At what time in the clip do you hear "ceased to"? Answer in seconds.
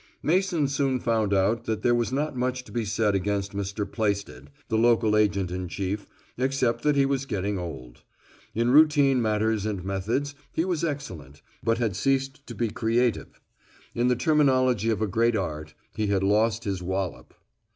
11.95-12.55